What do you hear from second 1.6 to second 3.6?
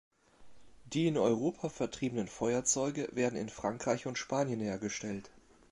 vertriebenen Feuerzeuge werden in